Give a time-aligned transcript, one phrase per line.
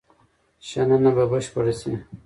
[0.67, 1.93] شننه به بشپړه شي.